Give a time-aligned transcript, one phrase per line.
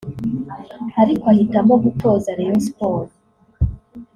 [1.01, 3.15] ariko ahitamo gutoza Rayon Sports